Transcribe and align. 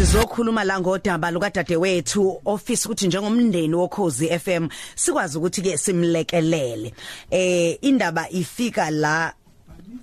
sizokhuluma 0.00 0.64
la 0.64 0.80
ngodaba 0.80 1.30
lukadadewethu 1.30 2.40
office 2.44 2.86
ukuthi 2.86 3.06
njengomndeni 3.06 3.74
wokhozi 3.74 4.38
FM 4.38 4.68
sikwazi 4.94 5.38
ukuthi 5.38 5.62
ke 5.62 5.78
simlekelele. 5.78 6.94
Eh 7.30 7.78
indaba 7.82 8.30
ifika 8.30 8.90
la 8.90 9.32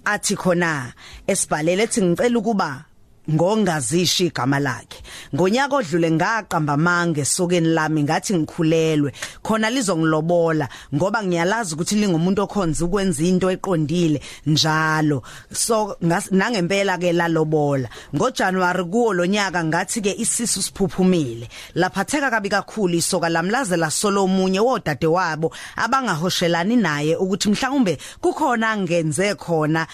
athi 0.05 0.35
khona 0.35 0.93
esibhalele 1.27 1.83
ethi 1.83 2.01
ngicela 2.01 2.39
ukuba 2.39 2.85
ngongazishi 3.31 4.25
igama 4.25 4.59
lakhe. 4.59 5.01
Ngonyaka 5.35 5.75
odlule 5.75 6.11
ngaqamba 6.11 6.77
mange 6.77 7.25
sokeni 7.25 7.67
lami 7.67 8.03
ngathi 8.03 8.33
ngikhulelwe. 8.33 9.11
Khona 9.43 9.69
lizongilobola 9.69 10.67
ngoba 10.95 11.23
ngiyalazi 11.23 11.73
ukuthi 11.75 11.95
lingumuntu 11.95 12.41
okhonza 12.43 12.85
ukwenza 12.85 13.23
into 13.23 13.51
eqondile 13.51 14.21
njalo. 14.45 15.23
So 15.51 15.97
nangempela 16.31 16.97
ke 16.97 17.11
lalobola. 17.13 17.89
ngoJanuary 18.15 18.83
kuwo 18.83 19.13
lonyaka 19.13 19.63
ngathi 19.63 20.01
ke 20.01 20.15
isisu 20.17 20.61
siphuphumile. 20.61 21.47
Laphatheka 21.75 22.31
kabi 22.31 22.49
kakhulu 22.49 22.95
isoka 22.95 23.29
lamlazela 23.29 23.91
solo 23.91 24.23
omunye 24.23 24.59
wodade 24.59 25.07
wabo 25.07 25.51
abangahoshelani 25.75 26.75
naye 26.75 27.15
ukuthi 27.15 27.49
mhlawumbe 27.49 27.97
kukhona 28.21 28.71
angenze 28.71 29.35
khona 29.35 29.87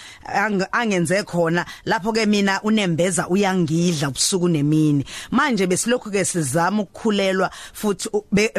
angenze 0.72 1.24
khona 1.24 1.66
lapho 1.86 2.14
ke 2.14 2.26
mina 2.26 2.62
unembeza 2.64 3.23
ukudla 3.24 3.28
uyangidla 3.30 4.10
ubusuku 4.10 4.50
nemini. 4.50 5.06
Manje 5.32 5.68
besilokhu 5.68 6.12
ke 6.12 6.26
sizama 6.26 6.84
ukukhulelwa 6.84 7.50
futhi 7.74 8.10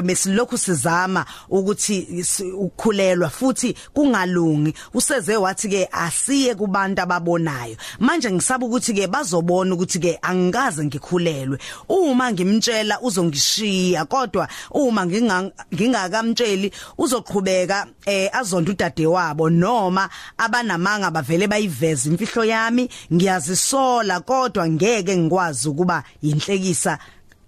besilokhu 0.02 0.58
sizama 0.58 1.24
ukuthi 1.48 2.24
ukukhulelwa 2.54 3.30
futhi 3.30 3.74
kungalungi. 3.92 4.74
Useze 4.94 5.36
wathi 5.36 5.68
ke 5.68 5.88
asiye 5.92 6.54
kubantu 6.54 7.02
ababonayo. 7.02 7.76
Manje 7.98 8.30
ngisaba 8.30 8.66
ukuthi 8.66 8.94
ke 8.94 9.06
bazobona 9.06 9.74
ukuthi 9.74 9.98
ke 9.98 10.18
angikaze 10.22 10.84
ngikhulelwe. 10.84 11.58
Uma 11.88 12.32
ngimtshela 12.32 13.00
uzongishiya 13.00 14.04
kodwa 14.04 14.48
uma 14.70 15.06
ngingakamtsheli 15.06 16.72
uzoqhubeka 16.98 17.86
eh 18.06 18.30
azonda 18.32 18.70
udade 18.70 19.06
wabo 19.06 19.50
noma 19.50 20.08
abanamanga 20.38 21.10
bavele 21.10 21.46
bayiveza 21.46 22.08
imfihlo 22.10 22.44
yami. 22.44 22.88
Ngiyazisola 23.12 24.20
kodwa 24.20 24.53
kodwa 24.54 24.68
ngeke 24.68 25.16
ngikwazi 25.16 25.68
ukuba 25.68 26.04
inhlekisa 26.22 26.98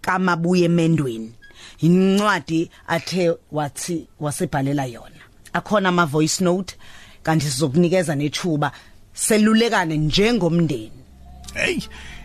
kamabuye 0.01 0.65
emendweni. 0.65 1.33
Incwadi 1.79 2.71
athe 2.89 3.35
wathi 3.53 4.07
wasebhalela 4.21 4.85
yona. 4.85 5.23
Akhona 5.53 5.89
ama 5.89 6.07
voice 6.07 6.45
note 6.45 6.77
kanti 7.23 7.47
sizokunikeza 7.47 8.15
nethuba. 8.15 8.73
Selulekane 9.15 9.97
njengomndeni. 9.97 10.91
Hey 11.55 11.79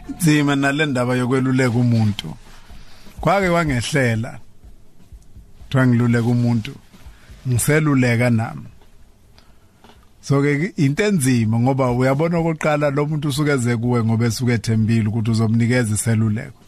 nzima 0.09 0.55
nalendaba 0.55 1.15
yokweluleka 1.15 1.77
umuntu. 1.77 2.35
Kwake 3.21 3.47
wangehlela 3.47 4.39
twangiluleka 5.69 6.27
umuntu. 6.27 6.75
Ngiseluleka 7.47 8.29
nami. 8.29 8.70
So 10.21 10.41
ke 10.41 10.73
into 10.77 11.03
enzima 11.03 11.59
ngoba 11.59 11.91
uyabona 11.91 12.37
okoqala 12.37 12.89
lo 12.89 13.05
muntu 13.05 13.27
usuke 13.29 13.51
eze 13.51 13.77
kuwe 13.77 14.03
ngoba 14.03 14.25
esuke 14.25 14.53
ethembile 14.53 15.07
ukuthi 15.09 15.31
uzomnikeza 15.31 15.93
iseluleko. 15.95 16.61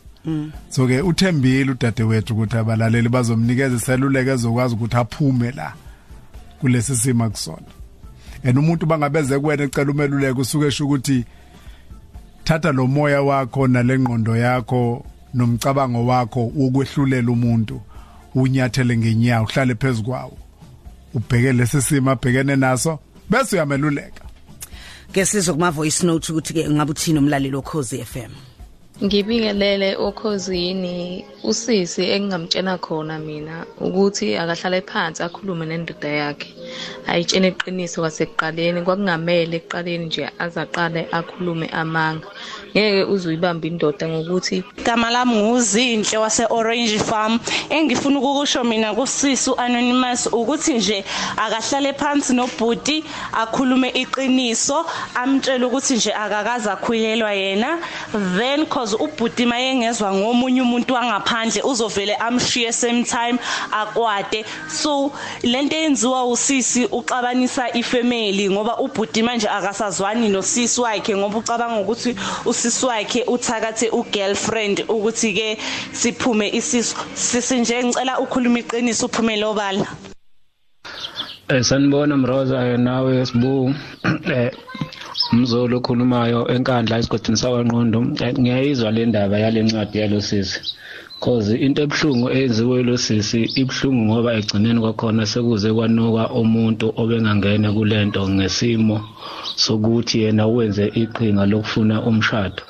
So 0.70 0.88
ke 0.88 1.02
uthembile 1.02 1.72
udadewethu 1.72 2.34
ukuthi 2.34 2.58
abalaleli 2.58 3.10
bazomnikeza 3.10 3.76
iseluleko 3.76 4.32
ezokwazi 4.32 4.76
ukuthi 4.76 4.98
aphume 4.98 5.52
la 5.52 5.74
kulesi 6.60 6.96
simo 6.96 7.30
kusona 7.30 7.70
and 8.44 8.58
umuntu 8.58 8.86
bangabeze 8.86 9.40
kuwena 9.40 9.64
ecela 9.64 9.92
umeluleko 9.92 10.42
usuke 10.42 10.68
esho 10.68 10.86
ukuthi 10.86 11.26
thatha 12.44 12.72
lo 12.72 12.88
moya 12.88 13.22
wakho 13.22 13.68
nalengqondo 13.68 14.38
yakho 14.38 15.06
nomcabango 15.34 16.06
wakho 16.06 16.52
wokwehlulela 16.56 17.32
umuntu 17.32 17.82
unyathele 18.36 18.98
ngenyawo 18.98 19.46
uhlale 19.46 19.76
phezukwawo 19.76 20.38
ubheke 21.14 21.54
lesi 21.54 21.82
simo 21.82 22.12
abhekene 22.12 22.56
naso. 22.56 23.00
Bese 23.34 23.56
uyameluleka. 23.56 24.24
Ke 25.14 25.26
sizwe 25.26 25.54
kuma 25.54 25.72
voice 25.72 26.04
note 26.06 26.30
ukuthi 26.32 26.54
ke 26.54 26.70
ngabe 26.70 26.92
uthini 26.92 27.20
umlaleli 27.20 27.58
okhozi 27.58 28.06
FM 28.06 28.34
Ngibingelele 29.04 29.98
okhozini 29.98 31.26
usisi 31.44 32.04
engingamtshena 32.14 32.78
khona 32.78 33.20
mina 33.20 33.66
ukuthi 33.82 34.38
akahlale 34.38 34.82
phansi 34.82 35.24
akhulume 35.24 35.66
nendoda 35.66 36.08
yakhe. 36.10 36.54
Ayitshene 37.08 37.48
iqiniso 37.48 38.02
kwasekuqaleni 38.02 38.82
kwakungamele 38.86 39.56
ekuqaleni 39.58 40.06
nje 40.06 40.24
azaqale 40.40 41.02
akhulume 41.12 41.68
amanga. 41.82 42.28
Ngeke 42.74 43.04
uzuyibamba 43.14 43.68
indoda 43.68 44.06
ngokuthi 44.08 44.64
igama 44.80 45.12
lami 45.12 45.36
nguzinhle 45.36 46.18
wase-orange 46.24 47.00
farm. 47.00 47.40
Engifuna 47.70 48.18
ukukusho 48.20 48.64
mina 48.64 48.94
kusisi 48.94 49.50
u-anonymous 49.50 50.28
ukuthi 50.32 50.74
nje 50.74 51.04
akahlale 51.38 51.94
phansi 51.94 52.34
nobhuti 52.34 53.04
akhulume 53.42 53.90
iqiniso 53.90 54.86
amtshele 55.16 55.66
ukuthi 55.66 55.94
nje 55.94 56.12
akakaze 56.14 56.70
akhulelwa 56.72 57.32
yena. 57.34 57.80
Then 58.38 58.66
cause 58.66 58.96
ubhuti 58.96 59.46
mayengezwa 59.46 60.14
ngomunye 60.14 60.62
umuntu 60.62 60.94
wangaphandle 60.94 61.62
uzovele 61.62 62.16
amshiye 62.16 62.72
same 62.74 63.04
time 63.04 63.38
akwade 63.72 64.46
so 64.68 65.12
lento 65.44 65.76
eyenziwa 65.76 66.26
usisi 66.26 66.63
uxabanisa 66.92 67.64
ifamily 67.82 68.50
ngoba 68.50 68.74
ubhuti 68.86 69.24
manje 69.24 69.48
akasazwani 69.48 70.30
nosisi 70.30 70.82
wakhe 70.82 71.16
ngoba 71.18 71.38
ucabanga 71.38 71.82
ukuthi 71.82 72.16
usisi 72.46 72.86
wakhe 72.86 73.24
uthakathe 73.34 73.88
ugirlfriend 73.90 74.78
ukuthi 74.88 75.34
ke 75.34 75.58
siphume 75.92 76.50
isisu. 76.50 76.96
Sisi 77.14 77.60
nje 77.60 77.84
ngicela 77.84 78.20
ukhuluma 78.20 78.60
iqiniso 78.60 79.06
uphumele 79.06 79.46
obala 79.46 79.88
Eh 81.50 81.62
sanibona 81.64 82.18
Mroza 82.18 82.78
nawe 82.78 83.26
sibu 83.26 83.74
eh 84.36 84.52
umzolo 85.34 85.74
okhulumayo 85.78 86.40
enkandla 86.56 87.00
esigodini 87.00 87.38
sawanqondo 87.42 88.00
ngiyayizwa 88.40 88.90
le 88.96 89.04
ndaba 89.10 89.36
yale 89.44 89.60
ncwadi 89.64 89.98
yalosisi 90.02 90.60
cause 91.24 91.52
into 91.66 91.82
ebhlungu 91.88 92.28
eyenziwe 92.36 92.78
losisi 92.88 93.42
ibhlungu 93.62 94.02
ngoba 94.08 94.30
egcineni 94.40 94.80
kwakhona 94.84 95.24
sekuze 95.32 95.70
kwanuka 95.76 96.24
umuntu 96.42 96.86
obengangena 97.02 97.70
kulento 97.78 98.22
ngesimo 98.36 98.98
sokuthi 99.64 100.16
yena 100.24 100.44
wenze 100.54 100.86
iqhinga 101.02 101.44
lokufuna 101.52 101.96
umshado. 102.10 102.62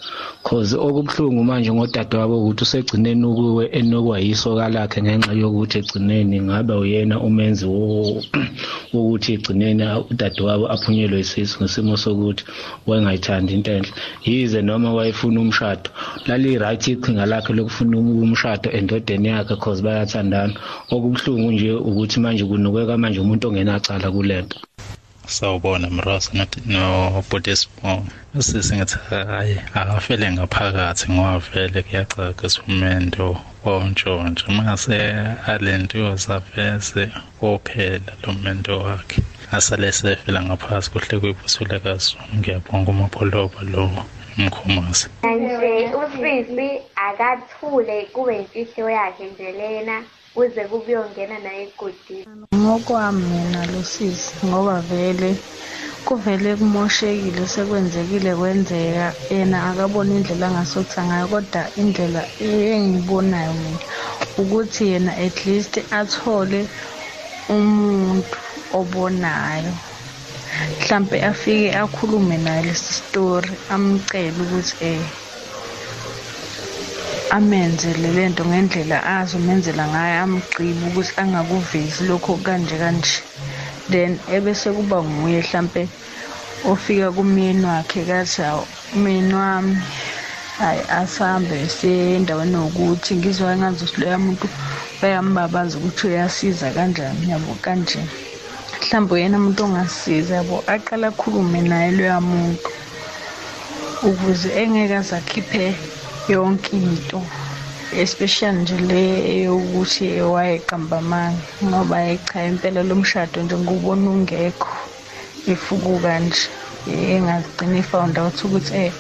Cause 0.44 0.76
okubuhlungu 0.88 1.42
manje 1.50 1.72
ngodadewabo 1.74 2.36
ukuthi 2.40 2.64
usegcineni 2.64 3.26
ukuwe 3.32 3.64
enokwa 3.80 4.16
yisoka 4.26 4.66
lakhe 4.76 5.00
ngenxa 5.02 5.34
yokuthi 5.42 5.76
egcineni 5.82 6.38
ngabe 6.48 6.74
uyena 6.84 7.16
umenzi 7.28 7.66
wokuthi 8.94 9.30
egcineni 9.36 9.84
udadewabo 10.12 10.66
aphunyelwe 10.74 11.20
isisu 11.26 11.56
ngesimo 11.60 11.96
sokuthi 12.04 12.44
wayengayithandi 12.88 13.52
into 13.54 13.72
enhle. 13.78 13.92
Yize 14.28 14.60
noma 14.68 14.90
wayefuna 14.98 15.40
umshado 15.46 15.88
lali-right 16.28 16.84
iqhinga 16.94 17.26
lakhe 17.32 17.52
lokufuna 17.58 17.96
umshado 18.26 18.68
endodeni 18.78 19.28
yakhe 19.34 19.56
cause 19.64 19.82
bayathandana. 19.86 20.54
Okubuhlungu 20.94 21.52
nje 21.52 21.72
ukuthi 21.90 22.18
manje 22.24 22.44
kunukeka 22.50 22.98
manje 23.02 23.20
umuntu 23.20 23.44
ongenacala 23.48 24.08
kule 24.16 24.38
nto 24.42 24.58
sawubona 25.36 25.88
mrosa 25.96 26.30
nobhodesmo 26.74 27.92
usisi 28.40 28.76
ngithi 28.76 28.98
hayi 29.10 29.58
akafele 29.80 30.26
ngaphakathi 30.36 31.06
ngoba 31.12 31.40
vele 31.48 31.80
kuyacaca 31.86 32.44
isumendo 32.50 33.26
wontshontsho 33.66 34.48
mase 34.58 34.98
alentiyoza 35.52 36.36
vese 36.52 37.04
kophela 37.40 38.12
lo 38.22 38.30
mendo 38.44 38.74
wakhe. 38.86 39.20
Asale 39.56 39.92
sefela 39.92 40.40
ngaphasi 40.48 40.88
kuhle 40.92 41.16
kuyibusule 41.22 41.78
kaZulu. 41.84 42.24
Ngiyabonga 42.38 42.90
umapholoba 42.92 43.60
lo 43.72 43.84
umkhumasi 44.38 45.08
nje 45.24 45.74
usisi 46.02 46.70
akathule 47.08 47.98
kube 48.14 48.34
imfihlo 48.40 48.90
yakhe 48.98 49.26
nje 49.32 49.52
lena. 49.60 49.96
Kuze 50.36 50.62
kubuyongena 50.72 51.38
naye 51.46 51.62
egodini 51.68 52.46
ngokwami 52.62 53.24
mina 53.32 53.62
losisi 53.72 54.34
ngoba 54.48 54.76
vele 54.90 55.30
kuvele 56.08 56.50
kumoshekile 56.60 57.42
sekwenzekile 57.54 58.32
kwenzeka. 58.40 59.08
Yena 59.34 59.58
akabona 59.70 60.12
indlela 60.18 60.46
angasokuthi 60.48 61.00
ngayo 61.08 61.26
kodwa 61.34 61.62
indlela 61.82 62.22
engiyibonayo 62.48 63.54
mina 63.62 63.80
ukuthi 64.42 64.84
yena 64.92 65.12
at 65.26 65.38
least 65.48 65.74
athole 66.00 66.60
umuntu 67.56 68.38
obonayo. 68.80 69.74
Mhlambe 70.80 71.18
afike 71.30 71.70
akhulume 71.82 72.36
naye 72.46 72.62
lesi 72.68 72.92
story 73.00 73.52
amcele 73.74 74.40
ukuthi 74.46 74.76
eh 74.92 75.02
amenzele 77.38 78.08
lento 78.18 78.42
ngendlela 78.50 78.98
azomenzela 79.16 79.84
ngayo 79.92 80.16
amgqibe 80.24 80.84
ukuthi 80.90 81.14
angakuvezi 81.22 82.02
lokho 82.10 82.34
kanje 82.46 82.76
kanje. 82.84 83.16
Then 83.92 84.12
ebese 84.36 84.70
kuba 84.78 84.98
nguye 85.04 85.42
mhlambe 85.42 85.84
ofika 86.72 87.08
kumyeni 87.16 87.66
wakhe 87.72 88.02
kathi 88.10 88.44
myeni 89.02 89.34
wami 89.42 89.76
hayi 90.60 90.82
asambe 91.00 91.58
sendaweni 91.78 92.56
yokuthi 92.62 93.12
ngizwa 93.18 93.54
engazi 93.54 93.86
loya 94.00 94.18
muntu 94.26 94.48
bayambabaza 95.02 95.74
ukuthi 95.78 96.04
uyasiza 96.08 96.68
kanjani 96.76 97.32
yabo 97.32 97.54
kanje. 97.66 98.00
Mhlawumbe 98.82 99.22
yena 99.22 99.38
umuntu 99.38 99.62
ongasiza 99.64 100.34
yabo 100.40 100.56
aqala 100.74 101.08
akhulume 101.12 101.60
naye 101.70 101.90
loya 101.98 102.20
muntu 102.22 102.70
ukuze 104.10 104.50
engeke 104.62 104.96
aze 105.02 105.16
akhiphe 105.20 105.66
yonke 106.30 106.78
into 106.78 107.22
especially 108.04 108.62
nje 108.62 108.78
le 108.78 109.04
yokuthi 109.44 110.22
wayeqamba 110.22 110.98
amanga 110.98 111.44
ngoba 111.64 112.18
cha 112.18 112.46
impela 112.46 112.84
lo 112.84 112.96
mshado 112.96 113.42
nje 113.44 113.58
ngubona 113.58 114.10
ungekho 114.10 114.74
ifukuka 115.54 116.20
nje 116.20 116.50
engagcina 117.14 117.78
ifound 117.80 118.18
out 118.18 118.44
ukuthi 118.44 118.74
eh 118.76 118.94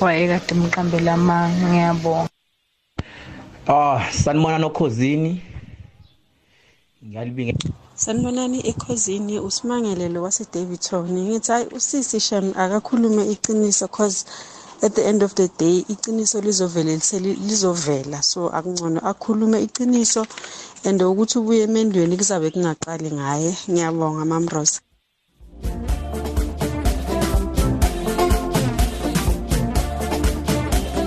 wayekade 0.00 0.54
emqambela 0.54 1.12
amanga 1.12 1.66
ngiyabonga 1.68 2.32
Ah, 3.68 4.10
sanibona 4.10 4.58
nokhosini. 4.58 5.40
Ngiyalibinga. 7.06 7.54
Sanibonani 7.94 8.58
ekhosini 8.70 9.38
usimangelelo 9.38 10.22
wase 10.22 10.46
Davidson. 10.52 11.06
Ngithi 11.10 11.52
hayi 11.52 11.66
usisi 11.76 12.20
Shem 12.20 12.52
akakhulume 12.56 13.22
iqiniso 13.30 13.88
cause 13.88 14.26
at 14.82 14.94
the 14.94 15.06
end 15.06 15.22
of 15.22 15.34
the 15.34 15.48
day 15.58 15.84
iqiniso 15.88 16.40
lizovela 16.40 16.92
lizovela 17.48 18.22
so 18.22 18.48
akungcono 18.48 19.00
akhulume 19.00 19.62
iqiniso 19.62 20.26
and 20.84 21.00
ukuthi 21.02 21.38
ubuye 21.38 21.62
emendweni 21.62 22.16
kuzabe 22.16 22.50
kungaqali 22.50 23.10
ngaye. 23.12 23.56
Ngiyabonga 23.70 24.24
Mamrosa. 24.24 24.80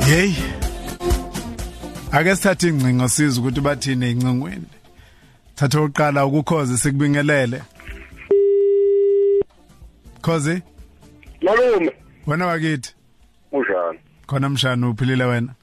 Hey. 0.06 0.34
Ake 2.12 2.36
sithathe 2.36 2.68
ingcingo 2.68 3.08
siza 3.08 3.42
ukuthi 3.42 3.62
bathini 3.62 4.12
incingweni. 4.12 4.68
Thatha 5.56 5.80
oqala 5.82 6.26
ukukhoze 6.26 6.78
sikubingelele. 6.78 7.62
Khoze? 10.22 10.62
Malume. 11.42 11.92
Wena 12.28 12.46
wakithi? 12.46 12.95
Unjani? 13.56 14.00
Khona 14.28 14.50
mshana 14.50 14.90
uphilile 14.90 15.24
wena? 15.24 15.54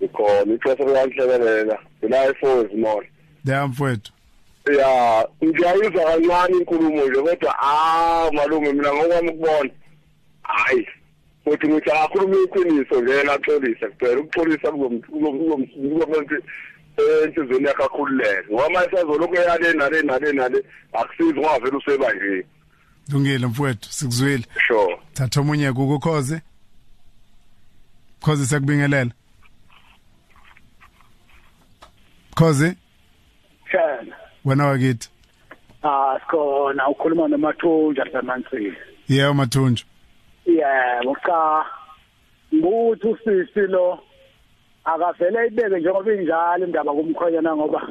Ikhona 0.00 0.54
ixesha 0.54 0.84
liyanhlekelela. 0.84 1.78
Ila 2.02 2.30
iForce 2.30 2.76
Mall. 2.76 3.04
Ya 3.44 3.68
ngiyayizwa 5.44 6.04
kancane 6.04 6.56
inkulumo 6.58 7.06
nje 7.06 7.22
kodwa 7.22 7.54
ah 7.62 8.30
malume 8.32 8.72
mina 8.72 8.94
ngokwami 8.94 9.28
ukubona. 9.30 9.70
Hayi. 10.42 10.86
Futhi 11.44 11.68
ngithi 11.68 11.90
akakhuluma 11.90 12.36
iqiniso 12.44 13.00
nje 13.00 13.22
laxolisa 13.22 13.88
kuphela 13.88 14.20
ukuxolisa 14.20 14.72
kuzomkuzomuntu 14.72 16.34
enhlizweni 17.24 17.66
yakhe 17.66 17.82
akhululeke 17.84 18.52
ngoba 18.52 18.70
manje 18.70 18.90
sazolokhu 18.96 19.34
eyale 19.36 19.72
nale 19.72 20.02
nale 20.02 20.32
nale 20.32 20.64
akusizi 20.92 21.40
ngoba 21.40 21.58
vele 21.58 21.76
useba 21.76 22.12
nje 22.12 22.46
Lungile 23.12 23.46
mfowethu 23.46 23.92
sikuzwile. 23.92 24.44
sure 24.68 24.98
Thatha 25.12 25.40
omunye 25.40 25.72
kukukhoze. 25.72 26.40
Khoze 28.22 28.46
sikubingelela. 28.46 29.10
Khoze 32.34 32.76
Shana. 33.70 34.14
wena 34.44 34.66
wakithi? 34.66 35.08
Ah 35.82 36.18
sikhona 36.20 36.88
ukhuluma 36.88 37.28
nomathunja 37.28 38.04
samansini. 38.12 38.76
Yebo 39.08 39.34
mathunju. 39.34 39.84
Yebo 40.46 41.16
cha. 41.26 41.64
Nguthi 42.54 43.08
usisi 43.08 43.60
lo 43.68 43.98
akavele 44.84 45.46
ibeke 45.46 45.78
njengoba 45.78 46.12
injalo 46.12 46.66
indaba 46.66 46.92
kumkhonyana 46.92 47.56
ngoba 47.56 47.88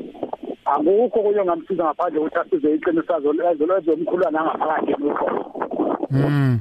akukho 0.66 1.24
kunye 1.24 1.44
ngamsiza 1.46 1.84
ngaphandle 1.84 2.20
ukuthi 2.20 2.40
asize 2.40 2.76
iqiniso 2.76 3.16
azolwenza 3.16 3.94
umkhulwana 3.94 4.44
ngaphakathi 4.44 4.94
lokho. 5.04 5.28
Mm. 6.12 6.60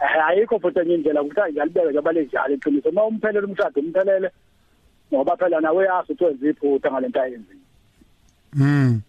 Eh 0.00 0.24
ayikho 0.28 0.58
futhi 0.60 0.80
enye 0.80 0.94
indlela 0.94 1.22
ukuthi 1.22 1.40
ayalibeke 1.40 1.86
njengoba 1.86 2.12
lenjalo 2.12 2.54
iqiniso. 2.54 2.88
Uma 2.88 3.04
umphelele 3.04 3.46
umshado 3.46 3.80
umphelele 3.80 4.30
ngoba 5.12 5.36
phela 5.36 5.60
nawe 5.60 5.84
yazi 5.84 6.12
ukuthi 6.12 6.24
wenza 6.24 6.48
iphutha 6.48 6.90
ngalento 6.90 7.20
ayenzile. 7.20 7.60
Mm. 8.52 9.00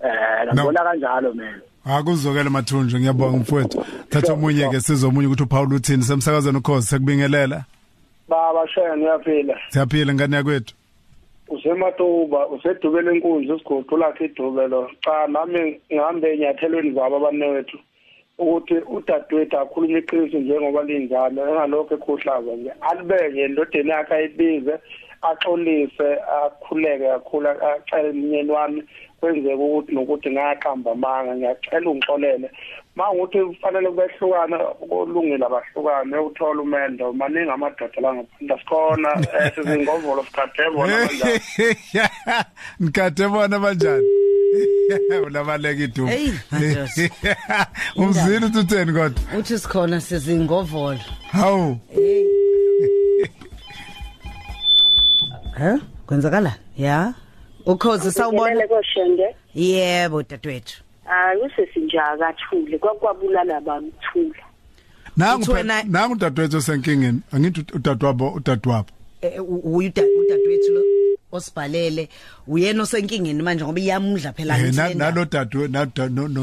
Eh 0.00 0.52
ngibona 0.52 0.84
kanjalo 0.84 1.34
mina. 1.34 1.60
Akuzokela 1.84 2.50
mathunju 2.50 2.98
ngiyabonga 2.98 3.38
mfowethu. 3.38 3.84
Thatha 4.08 4.32
omunye 4.32 4.68
ke 4.70 4.80
sizomunye 4.80 5.26
ukuthi 5.26 5.42
uPaul 5.42 5.74
uthini 5.74 6.02
semsakazweni 6.02 6.58
ukhoze 6.58 6.86
sekubingelela. 6.86 7.64
baba 8.28 8.68
shaya 8.68 8.96
ngiyaphila 8.96 9.54
Siyaphila 9.68 10.14
ngane 10.14 10.36
yakwethu. 10.36 10.74
usematuba 11.48 12.48
usedubele 12.48 13.14
inkunzi 13.14 13.52
isigoqo 13.52 13.96
lakhe 13.96 14.24
idubelo 14.24 14.90
cha 15.04 15.26
nami 15.26 15.80
ngihambe 15.92 16.34
enyathelweni 16.34 16.90
zabo 16.90 17.16
abanewethu 17.16 17.78
ukuthi 18.38 18.74
udadewethu 18.74 19.58
akhulume 19.58 19.98
iqiniso 19.98 20.38
njengoba 20.38 20.82
linjalo 20.82 21.40
engalokho 21.48 21.94
ekhuhlaza 21.94 22.52
nje 22.56 22.72
alibeke 22.88 23.40
endodeni 23.40 23.90
yakhe 23.90 24.14
ayibize 24.14 24.74
axolise 25.22 26.08
akhuleke 26.36 27.06
kakhulu 27.08 27.48
acele 27.48 28.10
umnyeni 28.10 28.50
wami 28.50 28.82
kwenzeka 29.20 29.62
ukuthi 29.64 29.92
nokuthi 29.92 30.30
ngaqamba 30.30 30.90
amanga 30.92 31.32
ngiyacela 31.36 31.90
ungixolele 31.90 32.48
mangukuthi 32.96 33.38
kufanele 33.44 33.88
kubehlukana 33.88 34.58
kulungile 34.58 35.46
abahlukane 35.46 36.16
uthola 36.18 36.62
umendo 36.62 37.12
maningi 37.12 37.50
amadoda 37.50 38.00
la 38.00 38.14
ngaphandle 38.14 38.58
sikhona 38.58 39.10
eh, 39.34 39.52
sizingovolo 39.54 40.22
sikhathe 40.24 40.70
bona 40.74 40.96
kanjani 40.98 41.40
Nikade 42.80 43.28
bona 43.32 43.58
banjani? 43.58 44.25
Ulabaleka 45.26 45.82
idumo. 45.84 46.08
Hey, 46.08 46.30
madoda. 46.50 46.88
Umzini 47.96 48.46
utheni 48.46 48.92
kodwa? 48.92 49.38
uthi 49.38 49.58
sikhona 49.58 50.00
sizingovolo 50.00 50.98
Hawu. 51.32 51.78
ha 55.58 55.78
kwenzakala 56.06 56.54
ya 56.78 57.14
ukhoze 57.66 58.12
sawubona 58.12 58.50
Ngibonele 58.54 58.68
koshenge 58.68 59.36
yebo 59.54 60.22
dadewethu 60.22 60.82
hayi 61.04 61.40
usesinje 61.42 61.98
akathule 62.00 62.78
kwakwabulala 62.78 63.60
bamthula 63.60 64.42
Nangu 65.16 65.42
Uthi 65.42 65.50
wena- 65.50 65.82
phe- 65.82 65.88
nangu 65.90 66.14
dadewethu 66.14 66.60
senkingeni. 66.62 67.20
Angithi 67.32 67.64
udadewabo 67.74 68.30
udadewabo. 68.30 68.88
Eh, 69.20 69.42
u- 69.42 69.76
uyu 69.76 69.88
dad- 69.88 70.18
udadewethu 70.20 70.72
lo 70.72 70.80
osibhalele 71.36 72.08
uyena 72.48 72.82
osenkingeni 72.82 73.42
manje 73.42 73.64
ngoba 73.64 73.80
iyamudla 73.80 74.32
phela 74.32 74.58
Eh, 74.58 74.62
ngithi 74.64 74.76
na- 74.76 74.88
le 74.88 74.94
ndaba. 74.94 75.10
nalo 75.10 75.24
dadwe 75.24 75.68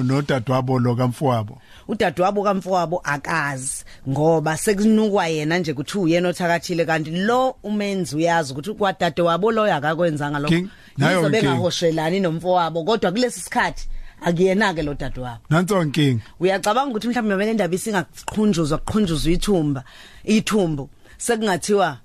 nodadewabo 0.04 0.80
lo 0.80 0.96
kamfowabo. 0.96 1.58
udadewabo 1.88 2.44
kamfowabo 2.44 3.02
akazi 3.04 3.84
ngoba 4.10 4.58
sekunukwa 4.58 5.28
yena 5.28 5.58
nje 5.60 5.74
kuthi 5.74 5.98
uyena 5.98 6.30
othakathile 6.30 6.86
kanti 6.86 7.12
lo 7.12 7.56
umenzi 7.64 8.16
uyazi 8.16 8.54
ukuthi 8.54 8.74
kwadadewabo 8.74 9.52
loyo 9.52 9.76
akakwenzanga 9.76 10.40
lokho 10.40 10.56
King, 10.56 10.70
nayo 10.98 11.18
yizo 11.18 11.28
inkinga. 11.30 11.42
bengahoshelani 11.52 12.20
nomfowabo 12.20 12.84
kodwa 12.84 13.12
kulesi 13.12 13.40
sikhathi 13.40 13.88
akuyena 14.26 14.74
ke 14.74 14.84
lo 14.84 14.94
dadewabo 14.94 15.42
Nanso 15.50 15.82
inkinga. 15.84 16.22
uyacabanga 16.40 16.90
ukuthi 16.92 17.08
mhlawumbe 17.08 17.36
mele 17.36 17.52
indaba 17.52 17.76
isingaqhunjuzwa 17.76 18.78
kuqhunjuzwa 18.78 19.32
ithumba 19.32 19.84
ithumbu 20.24 20.90
sekungathiwa 21.18 21.98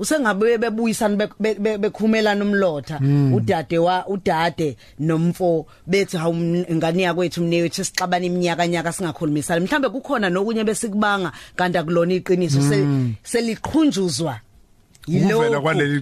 usengabuye 0.00 0.58
bebuyisana 0.58 1.16
be- 1.16 1.28
be- 1.40 1.54
be- 1.54 1.78
bekhumelana 1.78 2.44
umlotha 2.44 2.98
Mm. 3.00 3.34
udade 3.34 3.78
wa 3.78 4.06
udade 4.08 4.76
nomfo 4.98 5.66
bethi 5.86 6.16
hawu 6.16 6.34
ingane 6.68 7.02
yakwethu 7.02 7.42
mnewethu 7.42 7.84
sixabana 7.84 8.26
iminyaka 8.26 8.66
nyaka 8.66 8.92
singakhulumisana 8.92 9.60
mhlambe 9.60 9.88
kukhona 9.88 10.30
nokunye 10.30 10.64
besikubanga 10.64 11.32
kanti 11.56 11.78
akulona 11.78 12.14
iqiniso 12.14 12.60
se- 12.62 12.82
Mm. 12.84 13.14
seliqhunjuzwa 13.22 14.40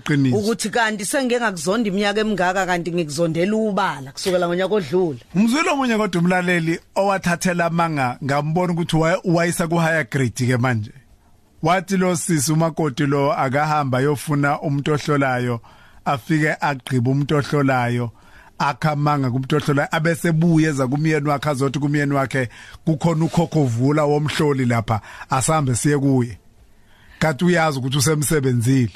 qiniso. 0.00 0.36
ukuthi 0.36 0.70
kanti 0.70 1.04
sengike 1.04 1.40
ngakuzonda 1.40 1.88
iminyaka 1.88 2.20
emingaka 2.20 2.66
kanti 2.66 2.92
ngikuzondela 2.92 3.56
ubala 3.56 4.12
kusukela 4.12 4.46
ngonyaka 4.48 4.74
odlule 4.74 5.18
Umzwelo 5.34 5.72
omunye 5.72 5.96
kodwa 5.96 6.20
umlaleli 6.20 6.78
owathathela 6.96 7.66
amanga 7.66 8.18
ngambona 8.24 8.72
ukuthi 8.72 8.96
wayisa 9.24 9.68
ku 9.68 9.76
higher 9.78 10.04
grade 10.10 10.34
ke 10.46 10.56
manje. 10.58 10.90
Wathi 11.62 11.96
lo 11.96 12.16
sisi 12.16 12.52
umakoti 12.52 13.06
lo 13.06 13.32
akahamba 13.32 14.00
yofuna 14.00 14.60
umuntu 14.60 14.92
ohlolayo 14.92 15.60
afike 16.04 16.56
agqiba 16.60 17.10
umuntu 17.10 17.36
ohlolayo 17.36 18.10
akhamanga 18.58 19.30
kumuntu 19.30 19.56
ohlolayo 19.56 19.88
abese 19.90 20.32
buye 20.32 20.68
eza 20.68 20.86
kumyeni 20.86 21.28
wakhe 21.28 21.50
azothi 21.50 21.78
kumyeni 21.78 22.14
wakhe 22.14 22.48
kukhona 22.84 23.24
ukhokho 23.24 23.64
vula 23.64 24.04
womhloli 24.04 24.64
lapha 24.64 25.00
asambe 25.30 25.74
siye 25.74 25.98
kuye. 25.98 26.38
Kanti 27.18 27.44
uyazi 27.44 27.78
ukuthi 27.78 27.98
usemsebenzile. 27.98 28.92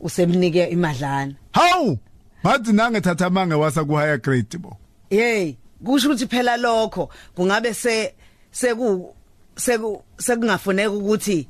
usemnike 0.00 0.64
imadlana 0.64 1.34
Hawu! 1.52 1.98
Bathi 2.44 2.72
nange 2.72 3.00
thatha 3.00 3.26
amanga 3.26 3.56
wasa 3.56 3.84
ku 3.84 3.96
higher 3.96 4.18
grade 4.18 4.58
bo. 4.58 4.76
hey 5.10 5.56
kusho 5.84 6.08
ukuthi 6.08 6.26
phela 6.26 6.56
lokho 6.56 7.08
kungabe 7.34 7.74
se 7.74 8.14
seku 8.50 9.15
sekungafuneka 10.18 10.90
ukuthi 10.90 11.48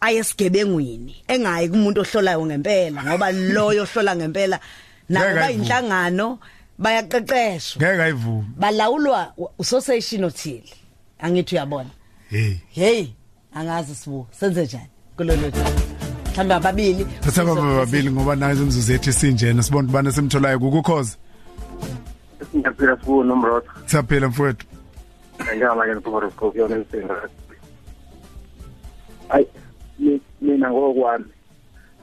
ayesigebengwini 0.00 1.16
engayi 1.28 1.68
kumuntu 1.68 2.00
ohlolayo 2.00 2.46
ngempela 2.46 3.04
ngoba 3.04 3.32
loyo 3.32 3.82
ohlola 3.82 4.16
ngempela 4.16 4.60
nabo 5.08 5.34
bayinhlangano 5.34 6.38
bayaqeqeshwa 6.78 7.78
ngeke 7.82 8.02
ayivumi 8.02 8.48
balawulwa 8.56 9.32
usosation 9.58 10.24
othile. 10.24 10.70
Angithi 11.18 11.54
uyabona? 11.54 11.90
Hey. 12.30 12.54
Hey 12.70 13.06
angazi 13.54 13.94
sibu 13.94 14.26
senze 14.30 14.64
njani 14.64 14.90
kulolo 15.16 15.52
mhlamba 16.32 16.56
ababili. 16.56 17.04
Thatha 17.04 17.44
baba 17.44 17.76
babili 17.76 18.10
ngoba 18.10 18.36
nazo 18.36 18.62
imzuzu 18.62 18.92
yethu 18.92 19.12
sinjena 19.12 19.62
sibona 19.62 19.88
ubani 19.88 20.12
simtholayo 20.12 20.58
kukukhoza. 20.58 21.16
Ngiyaphila 22.56 22.96
sibuno 22.96 23.24
nomrotho 23.24 23.70
siyaphila 23.86 24.28
mfowethu. 24.28 24.66
Njengamanje 25.42 25.94
ngifuna 25.94 26.26
ukugqoka 26.26 26.58
yona 26.58 26.76
insinga 26.76 27.28
hayi 29.28 29.46
mi- 29.98 30.20
mina 30.40 30.70
ngokwami 30.70 31.24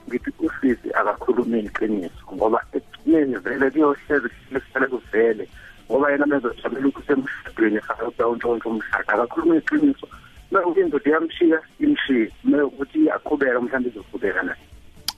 ngithi 0.08 0.30
usisi 0.46 0.88
akakhulumeni 0.94 1.68
iqiniso 1.68 2.22
ngoba 2.34 2.58
ekugcineni 2.76 3.36
vele 3.44 3.70
kuyohlezi 3.70 4.28
kuhlale 4.48 4.86
kuvele 4.92 5.44
ngoba 5.90 6.10
yena 6.12 6.26
mezojabela 6.26 6.88
ukuthi 6.88 7.12
emshadweni 7.12 7.76
ehayobha 7.80 8.28
untshontsho 8.28 8.68
umshado 8.68 9.08
akakhulumeni 9.12 9.62
iqiniso 9.62 10.06
mekuthi 10.50 10.80
indoda 10.80 11.08
iyamshiya 11.10 11.58
imshiye 11.84 12.26
mekuthi 12.44 12.98
iyaqhubeka 13.04 13.60
mhlawumbe 13.60 13.88
izoqhubeka 13.90 14.42
naye 14.42 14.62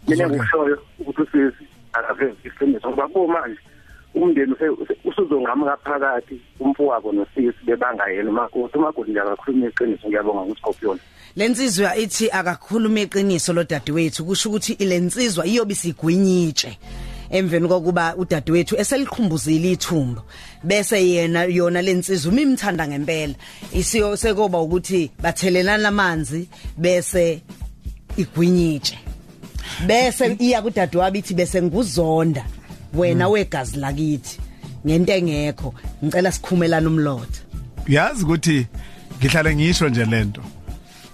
mina 0.08 0.24
engikushoyo 0.24 0.76
ukuthi 1.00 1.20
usisi 1.22 1.64
akavezi 1.92 2.48
iqiniso 2.48 2.88
ngoba 2.90 3.08
kumanje 3.08 3.60
umndeni 4.14 4.54
usuzongamuka 5.04 5.76
phakathi 5.76 6.40
umfowabo 6.60 7.12
nosisi 7.12 7.64
bebangayena 7.66 8.30
umakoti 8.30 8.78
umakoti 8.78 9.10
nje 9.10 9.20
akakhuluma 9.20 9.66
iqiniso. 9.66 10.08
Ngiyabonga 10.08 10.46
nguScorpion 10.46 10.98
lensizwa 11.36 11.96
ithi 11.96 12.30
akakhulume 12.30 13.02
iqiniso 13.02 13.52
lo 13.52 13.64
dadewethu 13.64 14.24
kusho 14.24 14.48
ukuthi 14.48 14.72
ilensizwa 14.72 15.46
iyobe 15.46 15.74
sigwinyitshe 15.74 16.78
emveni 17.30 17.68
kokuba 17.68 18.14
udadewethu 18.16 18.76
eseliqhumbuzile 18.76 19.72
ithumbo 19.72 20.22
bese 20.64 21.08
yena 21.08 21.44
yona 21.44 21.82
lensizwa 21.82 22.32
umimthanda 22.32 22.88
ngempela. 22.88 23.34
Isiyo 23.72 24.16
sekoba 24.16 24.60
ukuthi 24.60 25.10
bathelelana 25.22 25.88
amanzi 25.88 26.48
bese 26.76 27.40
igwinyitshe. 28.16 28.98
Bese 29.86 30.36
iya 30.38 30.62
kudadewabo 30.62 31.16
ithi 31.16 31.34
bese 31.34 31.62
nguzonda. 31.62 32.44
Wena 32.94 33.28
wegazi 33.28 33.76
lakithi 33.78 34.38
ngento 34.86 35.12
engekho 35.12 35.74
ngicela 36.04 36.32
sikhumelana 36.32 36.88
umlotha. 36.88 37.40
Yazi 37.88 38.24
ukuthi 38.24 38.66
ngihlale 39.18 39.56
ngisho 39.56 39.88
nje 39.88 40.04
lento 40.04 40.42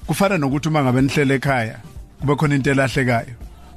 kufana 0.07 0.39
nokuthi 0.39 0.69
uma 0.69 0.83
ngabe 0.83 1.03
nihlele 1.03 1.35
ekhaya 1.35 1.79
kube 2.21 2.37
khona 2.37 2.55
into 2.55 2.71
elahlekayo. 2.71 3.35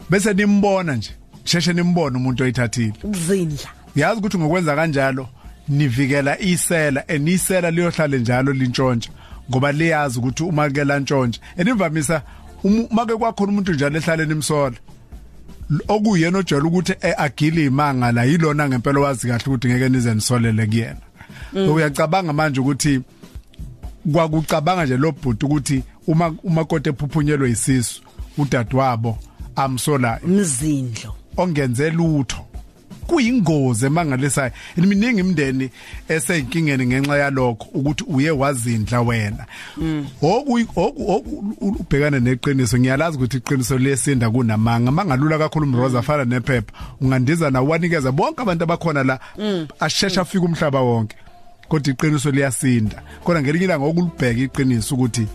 Bese 0.09 0.33
nimbona 0.33 0.95
nje 0.95 1.11
sheshe 1.43 1.73
nimbona 1.73 2.17
umuntu 2.17 2.43
oyithathile. 2.43 2.93
Ukuzindla. 3.03 3.69
Yazi 3.95 4.19
ukuthi 4.19 4.37
ngokwenza 4.37 4.75
kanjalo 4.75 5.29
nivikela 5.69 6.39
isela 6.39 7.03
enisela 7.07 7.71
liyohlala 7.71 8.17
njalo 8.17 8.53
lintshontsha 8.53 9.11
ngoba 9.49 9.71
liyazi 9.71 10.19
ukuthi 10.19 10.43
uma 10.43 10.69
ke 10.69 10.83
lantshontsha 10.83 11.41
enivamisa 11.57 12.21
uma 12.63 13.05
ke 13.05 13.15
kwakhona 13.15 13.51
umuntu 13.51 13.73
njalo 13.73 13.97
ehlale 13.97 14.25
nimsola 14.25 14.75
okuyena 15.87 16.37
ojwayele 16.37 16.67
ukuthi 16.67 16.93
agile 17.17 17.65
imanga 17.65 18.11
la 18.11 18.23
yilona 18.23 18.69
ngempela 18.69 18.99
wazi 18.99 19.27
kahle 19.27 19.43
ukuthi 19.47 19.67
ngeke 19.67 19.89
nize 19.89 20.15
nisolele 20.15 20.65
kuyena. 20.67 21.01
Mm. 21.53 21.69
uyacabanga 21.69 22.33
manje 22.33 22.59
ukuthi 22.59 23.01
kwakucabanga 24.11 24.85
nje 24.85 24.97
lo 24.97 25.11
bhuti 25.11 25.45
ukuthi 25.45 25.83
uma 26.07 26.35
umakoti 26.43 26.89
ephuphunyelwe 26.89 27.51
isisu 27.51 28.01
udadewabo 28.37 29.17
amsolayo. 29.55 30.19
Umzindlo 30.23 31.15
ongenze 31.37 31.89
lutho. 31.89 32.50
Kuyingozi 33.11 33.85
emangalisayo 33.85 34.51
iminingi 34.77 35.19
imndeni 35.19 35.69
eseyinkingeni 36.07 36.85
ngenxa 36.85 37.17
yalokho 37.17 37.67
ukuthi 37.73 38.03
uye 38.07 38.31
wazindla 38.31 39.01
wena. 39.01 39.45
Oku 40.21 40.59
oku- 40.75 41.55
ubhekane 41.61 42.19
neqiniso. 42.19 42.77
Ngiyalazi 42.79 43.17
ukuthi 43.17 43.37
iqiniso 43.37 43.77
lesinda 43.77 44.29
kunamanga. 44.29 44.91
Mangalula 44.91 45.37
kakhulu 45.37 45.65
umroza 45.67 45.99
afana 45.99 46.25
nephepha. 46.25 46.71
Ungandiza 47.01 47.49
nawo 47.51 47.67
wanikeza 47.67 48.11
bonke 48.11 48.41
abantu 48.41 48.63
abakhona 48.63 49.03
la 49.03 49.19
ashesha 49.79 50.21
afika 50.21 50.45
umhlaba 50.45 50.81
wonke. 50.81 51.15
Kodwa 51.67 51.93
iqiniso 51.93 52.31
liyasinda. 52.31 53.01
Kodwa 53.23 53.41
ngelinye 53.41 53.65
ilanga 53.65 53.85
okulibheka 53.85 54.39
iqiniso 54.41 54.95
ukuthi 54.95 55.27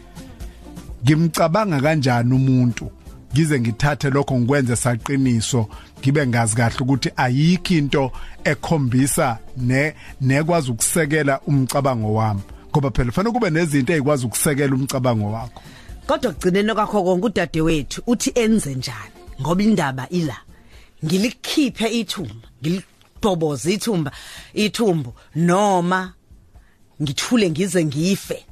ngimcabanga 1.04 1.80
kanjani 1.80 2.35
umuntu? 2.35 2.90
Ngize 3.33 3.61
ngithathe 3.61 4.11
lokho 4.11 4.38
ngikwenze 4.38 4.76
saqiniso 4.76 5.68
ngibe 6.00 6.26
ngazi 6.26 6.56
kahle 6.56 6.76
ukuthi 6.80 7.11
ayikho 7.16 7.75
into 7.75 8.12
ekhombisa 8.45 9.38
ne 9.56 9.95
nekwazi 10.21 10.71
ukusekela 10.71 11.40
umcabango 11.40 12.14
wami. 12.14 12.40
Ngoba 12.71 12.90
phela 12.90 13.12
fanele 13.12 13.33
kube 13.33 13.50
nezinto 13.50 13.92
ezikwazi 13.92 14.26
ukusekela 14.26 14.75
umcabango 14.75 15.33
wakho. 15.33 15.62
Kodwa 16.06 16.33
kugcineni 16.33 16.75
kwakho 16.75 17.02
konke 17.02 17.26
udadewethu 17.26 18.02
uthi 18.06 18.33
enze 18.35 18.75
njani? 18.75 19.16
Ngoba 19.40 19.62
indaba 19.62 20.09
ila. 20.09 20.37
Ngilikhiphe 21.04 21.88
ithumba 21.88 22.49
ngilibhoboza 22.62 23.71
ithumba 23.71 24.12
ithumbu 24.54 25.14
noma 25.35 26.12
ngithule 27.02 27.50
ngize 27.50 27.85
ngife. 27.85 28.46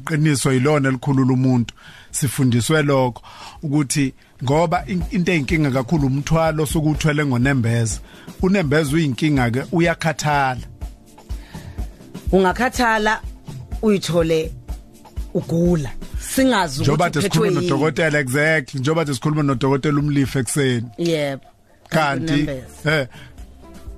Iqiniso 0.00 0.52
yilona 0.52 0.88
elikhulula 0.88 1.32
umuntu. 1.32 1.74
Sifundiswe 2.10 2.82
lokho 2.82 3.22
ukuthi 3.62 4.14
ngoba 4.44 4.84
in- 4.86 5.02
into 5.10 5.32
eyinkinga 5.32 5.70
kakhulu 5.70 6.06
umthwalo 6.06 6.66
sokuthwele 6.66 7.26
ngonembeza. 7.26 8.00
Unembeza 8.42 8.92
uyinkinga 8.96 9.50
ke 9.50 9.64
uyakhathala. 9.72 10.60
Ungakhathala 12.32 13.20
uyithole 13.82 14.52
ugula. 15.34 15.90
Singazi 16.20 16.80
njoba 16.80 17.06
ukuthi 17.06 17.18
uphethwe 17.18 17.22
sikhuluma 17.22 17.60
nodokotela 17.60 18.18
exactly 18.18 18.80
njoba 18.80 19.06
sikhuluma 19.06 19.42
nodokotela 19.42 19.98
umlife 20.00 20.38
ekseni 20.38 20.88
yebo 20.98 21.42
kanti 21.88 22.48
eh 22.86 23.06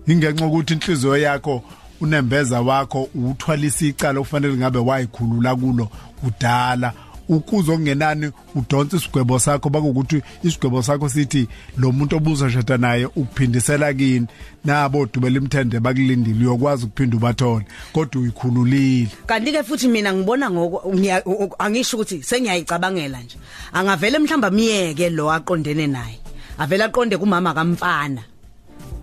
ingenxa 0.06 0.46
ukuthi 0.46 0.72
inhliziyo 0.74 1.16
yakho 1.16 1.62
unembeza 2.00 2.60
wakho 2.60 3.08
uthwalisa 3.14 3.86
icala 3.86 4.20
ufanele 4.20 4.56
ngabe 4.56 4.78
wayikhulula 4.78 5.56
kulo 5.56 5.88
kudala. 6.20 6.92
Ukuze 7.28 7.72
okungenani 7.72 8.32
udonsa 8.54 8.96
isigwebo 8.96 9.38
sakho 9.38 9.70
bakuthi 9.70 10.22
isigwebo 10.42 10.82
sakho 10.82 11.08
sithi 11.08 11.48
lo 11.78 11.92
muntu 11.92 12.16
obuza 12.16 12.50
shada 12.50 12.76
naye 12.76 13.06
ukuphindisela 13.06 13.94
kini. 13.94 14.26
Nabo 14.64 15.06
dubela 15.06 15.38
imthende 15.38 15.80
bakulindile 15.80 16.46
uyokwazi 16.46 16.84
ukuphinda 16.84 17.16
ubathole 17.16 17.64
kodwa 17.92 18.22
uyikhululile. 18.22 19.08
Kanti 19.26 19.52
ke 19.52 19.62
futhi 19.62 19.88
mina 19.88 20.12
ngibona 20.12 20.50
ngoko 20.50 21.54
angisho 21.58 21.96
ukuthi 21.96 22.22
sengiyayicabangela 22.22 23.22
nje. 23.22 23.36
Angavele 23.72 24.18
mhlamba 24.18 24.50
miyeke 24.50 25.10
lo 25.10 25.30
aqondene 25.30 25.86
naye. 25.86 26.18
Avela 26.58 26.84
aqonde 26.84 27.16
kumama 27.16 27.54
kamfana. 27.54 28.22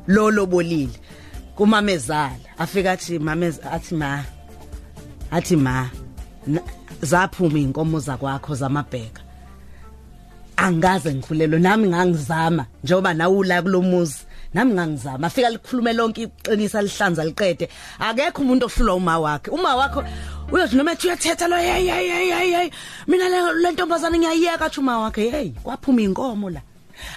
Lo 0.08 0.32
lobolile 0.32 1.00
kumama 1.58 1.92
ezala 1.92 2.38
afika 2.58 2.92
athi 2.92 3.20
mama 3.20 3.46
ez- 3.46 3.62
athi 3.76 3.96
ma 3.96 4.24
athi 5.32 5.56
ma 5.56 5.90
na- 6.48 6.62
zaphuma 7.02 7.60
inkomo 7.60 8.00
zakwakho 8.00 8.56
zamabheka. 8.56 9.22
Angaze 10.58 11.14
ngikhulelwe 11.14 11.60
nami 11.60 11.88
ngangizama 11.88 12.66
njengoba 12.84 13.14
nawe 13.14 13.36
ula 13.38 13.62
kulomuzi 13.62 14.18
nami 14.54 14.74
ngangizama. 14.74 15.28
Afika 15.28 15.50
likhulume 15.50 15.94
lonke 15.94 16.22
iqinisa 16.24 16.82
lihlanza 16.82 17.26
liqede 17.26 17.70
akekho 18.00 18.42
umuntu 18.42 18.66
ohlulwa 18.66 18.96
uma 18.96 19.20
wakhe. 19.20 19.52
Uma 19.52 19.76
wakho 19.76 20.04
uyothi 20.52 20.76
noma 20.76 20.92
ethi 20.92 21.08
uyathetha 21.08 21.48
lo 21.48 21.56
hey 21.58 21.86
hey 21.88 22.08
hey 22.10 22.32
hey 22.32 22.52
hey 22.52 22.70
mina 23.08 23.30
le 23.30 23.38
le 23.62 23.72
ntombazane 23.72 24.18
ngiyayeka 24.20 24.66
athi 24.66 24.80
uma 24.80 25.00
wakhe 25.00 25.30
hey 25.30 25.50
kwaphuma 25.64 26.02
inkomo 26.02 26.50
la. 26.50 26.62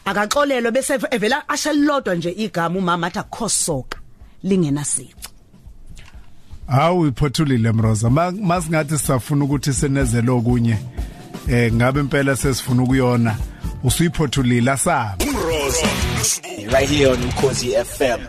Akaxolelwe 0.04 0.70
bese 0.70 0.98
evela 1.10 1.48
ashelilodwa 1.48 2.14
nje 2.14 2.30
igama 2.30 2.78
umama 2.78 3.06
athi 3.06 3.18
akhosoka 3.18 3.96
lingena 3.98 3.99
sici 4.84 5.14
hawu 6.66 7.06
iphothulile 7.06 7.72
mroza. 7.72 8.10
Ma- 8.10 8.30
masingathi 8.32 8.98
sisafuna 8.98 9.44
ukuthi 9.44 9.72
senezele 9.72 10.30
okunye 10.30 10.76
eh 11.48 11.72
ngabe 11.72 12.00
impela 12.00 12.36
sesifuna 12.36 12.82
ukuyona 12.82 13.36
usuyiphothulile 13.84 14.70
asabi 14.70 15.24
Umroza 15.24 15.86
right 16.72 16.88
here 16.90 17.06
on 17.12 17.18
Ukhozi 17.24 17.70
FM 17.84 18.20